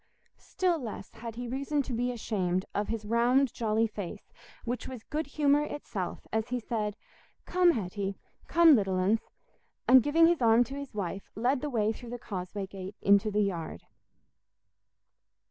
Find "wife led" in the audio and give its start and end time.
10.95-11.61